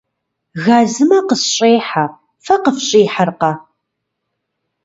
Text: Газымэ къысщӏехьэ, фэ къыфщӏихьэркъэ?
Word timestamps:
Газымэ 0.65 1.19
къысщӏехьэ, 1.27 2.05
фэ 2.43 2.55
къыфщӏихьэркъэ? 2.63 3.51